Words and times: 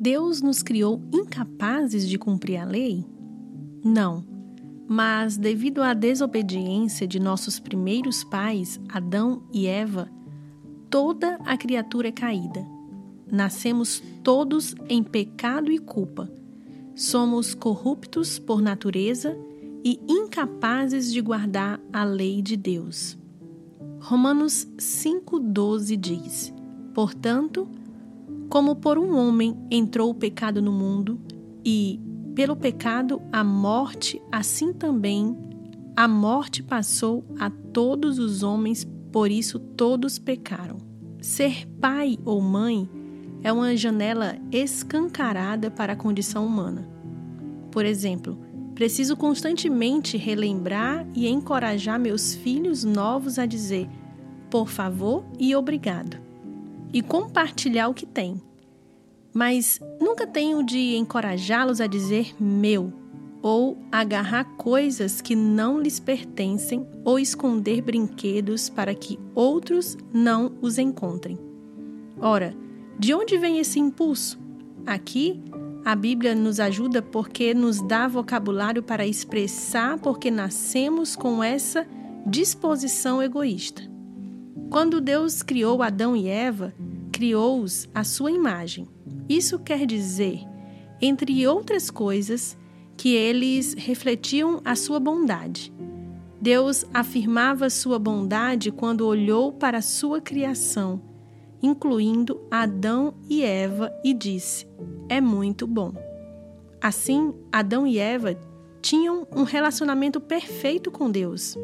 Deus 0.00 0.40
nos 0.40 0.62
criou 0.62 1.02
incapazes 1.12 2.08
de 2.08 2.16
cumprir 2.16 2.58
a 2.58 2.64
lei? 2.64 3.04
Não. 3.84 4.24
Mas, 4.86 5.36
devido 5.36 5.82
à 5.82 5.92
desobediência 5.92 7.04
de 7.04 7.18
nossos 7.18 7.58
primeiros 7.58 8.22
pais, 8.22 8.80
Adão 8.88 9.42
e 9.52 9.66
Eva, 9.66 10.08
toda 10.88 11.34
a 11.44 11.56
criatura 11.56 12.08
é 12.08 12.12
caída. 12.12 12.64
Nascemos 13.30 14.00
todos 14.22 14.72
em 14.88 15.02
pecado 15.02 15.72
e 15.72 15.80
culpa. 15.80 16.30
Somos 16.94 17.52
corruptos 17.52 18.38
por 18.38 18.62
natureza 18.62 19.36
e 19.84 20.00
incapazes 20.08 21.12
de 21.12 21.20
guardar 21.20 21.80
a 21.92 22.04
lei 22.04 22.40
de 22.40 22.56
Deus. 22.56 23.18
Romanos 23.98 24.64
5,12 24.78 25.96
diz: 25.96 26.57
Portanto, 26.98 27.68
como 28.48 28.74
por 28.74 28.98
um 28.98 29.16
homem 29.16 29.56
entrou 29.70 30.10
o 30.10 30.14
pecado 30.14 30.60
no 30.60 30.72
mundo, 30.72 31.20
e 31.64 32.00
pelo 32.34 32.56
pecado 32.56 33.22
a 33.30 33.44
morte, 33.44 34.20
assim 34.32 34.72
também 34.72 35.38
a 35.94 36.08
morte 36.08 36.60
passou 36.60 37.24
a 37.38 37.50
todos 37.50 38.18
os 38.18 38.42
homens, 38.42 38.84
por 39.12 39.30
isso 39.30 39.60
todos 39.60 40.18
pecaram. 40.18 40.78
Ser 41.20 41.68
pai 41.80 42.18
ou 42.24 42.40
mãe 42.40 42.90
é 43.44 43.52
uma 43.52 43.76
janela 43.76 44.36
escancarada 44.50 45.70
para 45.70 45.92
a 45.92 45.96
condição 45.96 46.44
humana. 46.44 46.84
Por 47.70 47.86
exemplo, 47.86 48.36
preciso 48.74 49.16
constantemente 49.16 50.16
relembrar 50.16 51.06
e 51.14 51.28
encorajar 51.28 52.00
meus 52.00 52.34
filhos 52.34 52.82
novos 52.82 53.38
a 53.38 53.46
dizer 53.46 53.88
por 54.50 54.68
favor 54.68 55.24
e 55.38 55.54
obrigado 55.54 56.26
e 56.92 57.02
compartilhar 57.02 57.88
o 57.88 57.94
que 57.94 58.06
tem. 58.06 58.40
Mas 59.32 59.80
nunca 60.00 60.26
tenho 60.26 60.64
de 60.64 60.96
encorajá-los 60.96 61.80
a 61.80 61.86
dizer 61.86 62.34
meu 62.40 62.92
ou 63.40 63.78
agarrar 63.92 64.44
coisas 64.56 65.20
que 65.20 65.36
não 65.36 65.80
lhes 65.80 66.00
pertencem 66.00 66.86
ou 67.04 67.18
esconder 67.18 67.80
brinquedos 67.80 68.68
para 68.68 68.94
que 68.94 69.18
outros 69.34 69.96
não 70.12 70.52
os 70.60 70.78
encontrem. 70.78 71.38
Ora, 72.20 72.54
de 72.98 73.14
onde 73.14 73.38
vem 73.38 73.58
esse 73.58 73.78
impulso? 73.78 74.38
Aqui, 74.84 75.40
a 75.84 75.94
Bíblia 75.94 76.34
nos 76.34 76.58
ajuda 76.58 77.00
porque 77.00 77.54
nos 77.54 77.80
dá 77.80 78.08
vocabulário 78.08 78.82
para 78.82 79.06
expressar 79.06 79.98
porque 79.98 80.30
nascemos 80.30 81.14
com 81.14 81.42
essa 81.42 81.86
disposição 82.26 83.22
egoísta. 83.22 83.87
Quando 84.70 85.00
Deus 85.00 85.42
criou 85.42 85.82
Adão 85.82 86.14
e 86.14 86.28
Eva, 86.28 86.74
criou-os 87.10 87.88
à 87.94 88.04
sua 88.04 88.30
imagem. 88.30 88.86
Isso 89.28 89.58
quer 89.58 89.86
dizer, 89.86 90.40
entre 91.00 91.46
outras 91.46 91.90
coisas, 91.90 92.56
que 92.96 93.14
eles 93.14 93.74
refletiam 93.74 94.60
a 94.64 94.76
sua 94.76 95.00
bondade. 95.00 95.72
Deus 96.40 96.84
afirmava 96.92 97.70
sua 97.70 97.98
bondade 97.98 98.70
quando 98.70 99.06
olhou 99.06 99.52
para 99.52 99.78
a 99.78 99.82
sua 99.82 100.20
criação, 100.20 101.00
incluindo 101.62 102.40
Adão 102.50 103.14
e 103.28 103.42
Eva, 103.42 103.92
e 104.04 104.12
disse: 104.12 104.66
É 105.08 105.20
muito 105.20 105.66
bom. 105.66 105.94
Assim, 106.80 107.32
Adão 107.50 107.86
e 107.86 107.98
Eva 107.98 108.38
tinham 108.82 109.26
um 109.34 109.42
relacionamento 109.42 110.20
perfeito 110.20 110.90
com 110.90 111.10
Deus. 111.10 111.56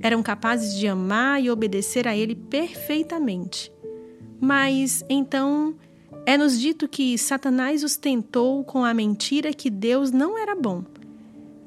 Eram 0.00 0.22
capazes 0.22 0.74
de 0.74 0.86
amar 0.86 1.42
e 1.42 1.50
obedecer 1.50 2.06
a 2.06 2.16
Ele 2.16 2.34
perfeitamente. 2.34 3.72
Mas 4.40 5.04
então 5.08 5.74
é-nos 6.26 6.60
dito 6.60 6.88
que 6.88 7.16
Satanás 7.16 7.84
os 7.84 7.96
tentou 7.96 8.64
com 8.64 8.84
a 8.84 8.92
mentira 8.92 9.52
que 9.52 9.70
Deus 9.70 10.10
não 10.10 10.36
era 10.36 10.54
bom, 10.54 10.84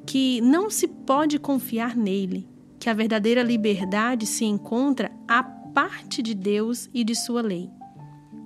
que 0.06 0.40
não 0.42 0.68
se 0.68 0.86
pode 0.86 1.38
confiar 1.38 1.96
nele, 1.96 2.46
que 2.78 2.88
a 2.88 2.94
verdadeira 2.94 3.42
liberdade 3.42 4.26
se 4.26 4.44
encontra 4.44 5.10
à 5.26 5.42
parte 5.42 6.22
de 6.22 6.34
Deus 6.34 6.88
e 6.92 7.02
de 7.02 7.14
sua 7.14 7.42
lei. 7.42 7.70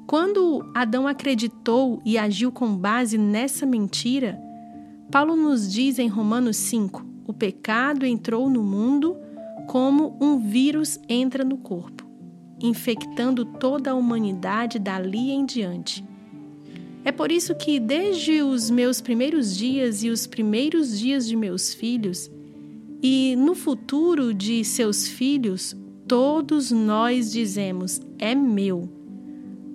Quando 0.06 0.70
Adão 0.74 1.08
acreditou 1.08 2.00
e 2.04 2.16
agiu 2.16 2.52
com 2.52 2.76
base 2.76 3.18
nessa 3.18 3.66
mentira, 3.66 4.38
Paulo 5.10 5.34
nos 5.34 5.70
diz 5.70 5.98
em 5.98 6.08
Romanos 6.08 6.56
5: 6.58 7.04
o 7.26 7.32
pecado 7.32 8.04
entrou 8.04 8.50
no 8.50 8.62
mundo 8.62 9.16
como 9.66 10.16
um 10.20 10.38
vírus 10.38 10.98
entra 11.08 11.44
no 11.44 11.56
corpo, 11.56 12.06
infectando 12.60 13.44
toda 13.44 13.90
a 13.90 13.94
humanidade 13.94 14.78
dali 14.78 15.30
em 15.30 15.44
diante. 15.44 16.04
É 17.04 17.12
por 17.12 17.30
isso 17.30 17.54
que, 17.54 17.78
desde 17.78 18.42
os 18.42 18.70
meus 18.70 19.00
primeiros 19.00 19.56
dias 19.56 20.02
e 20.02 20.08
os 20.08 20.26
primeiros 20.26 20.98
dias 20.98 21.26
de 21.26 21.36
meus 21.36 21.74
filhos, 21.74 22.30
e 23.02 23.36
no 23.36 23.54
futuro 23.54 24.32
de 24.32 24.64
seus 24.64 25.06
filhos, 25.06 25.76
todos 26.08 26.70
nós 26.70 27.30
dizemos: 27.30 28.00
é 28.18 28.34
meu. 28.34 28.88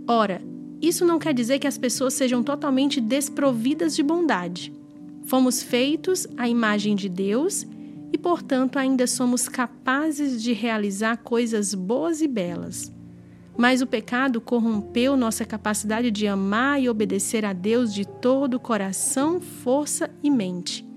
Ora, 0.07 0.41
isso 0.81 1.05
não 1.05 1.19
quer 1.19 1.33
dizer 1.33 1.59
que 1.59 1.67
as 1.67 1.77
pessoas 1.77 2.15
sejam 2.15 2.41
totalmente 2.41 2.99
desprovidas 2.99 3.95
de 3.95 4.01
bondade. 4.01 4.73
Fomos 5.25 5.61
feitos 5.61 6.25
à 6.35 6.49
imagem 6.49 6.95
de 6.95 7.07
Deus 7.07 7.67
portanto, 8.19 8.77
ainda 8.77 9.07
somos 9.07 9.47
capazes 9.47 10.41
de 10.41 10.53
realizar 10.53 11.17
coisas 11.17 11.73
boas 11.73 12.21
e 12.21 12.27
belas. 12.27 12.91
Mas 13.57 13.81
o 13.81 13.87
pecado 13.87 14.39
corrompeu 14.39 15.17
nossa 15.17 15.43
capacidade 15.43 16.11
de 16.11 16.27
amar 16.27 16.81
e 16.81 16.89
obedecer 16.89 17.43
a 17.43 17.51
Deus 17.51 17.93
de 17.93 18.05
todo 18.05 18.53
o 18.53 18.59
coração, 18.59 19.41
força 19.41 20.09
e 20.23 20.29
mente. 20.29 20.87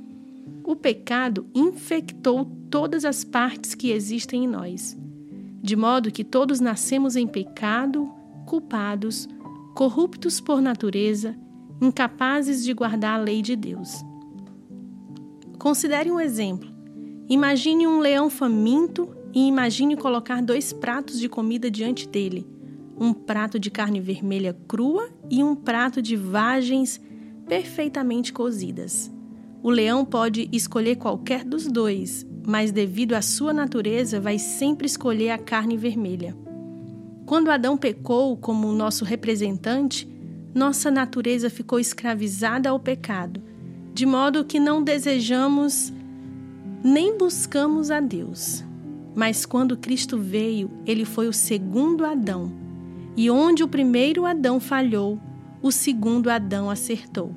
O 0.65 0.77
pecado 0.77 1.47
infectou 1.55 2.45
todas 2.71 3.05
as 3.05 3.25
partes 3.25 3.75
que 3.75 3.91
existem 3.91 4.45
em 4.45 4.47
nós, 4.47 4.97
de 5.61 5.75
modo 5.75 6.13
que 6.13 6.23
todos 6.23 6.61
nascemos 6.61 7.17
em 7.17 7.27
pecado, 7.27 8.09
culpados, 8.47 9.29
corruptos 9.75 10.41
por 10.41 10.61
natureza, 10.61 11.37
incapazes 11.81 12.65
de 12.65 12.73
guardar 12.73 13.19
a 13.19 13.23
lei 13.23 13.43
de 13.43 13.57
Deus. 13.57 14.05
Considere 15.59 16.11
um 16.11 16.21
exemplo. 16.21 16.72
Imagine 17.33 17.87
um 17.87 17.99
leão 17.99 18.29
faminto 18.29 19.09
e 19.33 19.47
imagine 19.49 19.97
colocar 19.97 20.43
dois 20.43 20.71
pratos 20.71 21.19
de 21.19 21.31
comida 21.31 21.71
diante 21.71 22.07
dele: 22.07 22.47
um 22.95 23.15
prato 23.15 23.59
de 23.59 23.71
carne 23.71 24.03
vermelha 24.03 24.55
crua 24.69 25.09
e 25.31 25.43
um 25.43 25.55
prato 25.55 26.03
de 26.03 26.15
vagens 26.15 27.01
perfeitamente 27.49 28.35
cozidas. 28.35 29.11
O 29.63 29.71
leão 29.71 30.05
pode 30.05 30.47
escolher 30.53 30.97
qualquer 30.97 31.43
dos 31.43 31.67
dois, 31.67 32.27
mas 32.47 32.71
devido 32.71 33.15
à 33.15 33.23
sua 33.23 33.55
natureza 33.55 34.21
vai 34.21 34.39
sempre 34.39 34.87
escolher 34.87 35.31
a 35.31 35.39
carne 35.39 35.79
vermelha. 35.79 36.37
Quando 37.25 37.51
Adão 37.51 37.79
pecou 37.79 38.37
como 38.37 38.71
nosso 38.75 39.07
representante, 39.07 40.07
nossa 40.55 40.91
natureza 40.91 41.49
ficou 41.49 41.81
escravizada 41.81 42.69
ao 42.69 42.79
pecado, 42.79 43.43
de 43.95 44.05
modo 44.05 44.45
que 44.45 44.61
não 44.61 44.83
desejamos 44.83 45.91
nem 46.83 47.17
buscamos 47.17 47.91
a 47.91 48.01
Deus. 48.01 48.65
Mas 49.15 49.47
quando 49.47 49.77
Cristo 49.77 50.19
veio, 50.19 50.71
ele 50.87 51.05
foi 51.05 51.29
o 51.29 51.33
segundo 51.33 52.05
Adão. 52.05 52.51
E 53.17 53.31
onde 53.31 53.63
o 53.63 53.69
primeiro 53.69 54.25
Adão 54.25 54.59
falhou, 54.59 55.21
o 55.63 55.71
segundo 55.71 56.31
Adão 56.31 56.71
acertou. 56.71 57.35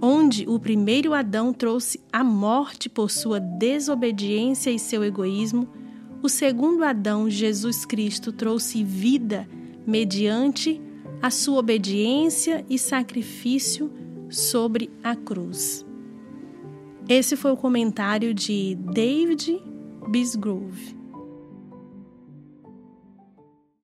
Onde 0.00 0.48
o 0.48 0.58
primeiro 0.58 1.14
Adão 1.14 1.52
trouxe 1.52 2.00
a 2.12 2.24
morte 2.24 2.88
por 2.88 3.10
sua 3.10 3.38
desobediência 3.38 4.70
e 4.70 4.78
seu 4.78 5.04
egoísmo, 5.04 5.68
o 6.22 6.28
segundo 6.28 6.82
Adão, 6.84 7.28
Jesus 7.28 7.84
Cristo, 7.84 8.32
trouxe 8.32 8.82
vida 8.82 9.46
mediante 9.86 10.80
a 11.20 11.30
sua 11.30 11.58
obediência 11.58 12.64
e 12.68 12.78
sacrifício 12.78 13.92
sobre 14.30 14.90
a 15.02 15.14
cruz. 15.14 15.84
Esse 17.08 17.36
foi 17.36 17.52
o 17.52 17.56
comentário 17.56 18.32
de 18.32 18.76
David 18.76 19.62
Bisgrove. 20.08 21.03